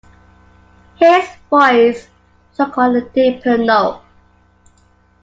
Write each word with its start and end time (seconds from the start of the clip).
His 0.95 1.29
voice 1.51 2.07
took 2.55 2.75
on 2.75 2.95
a 2.95 3.01
deeper 3.07 3.55
note. 3.55 4.01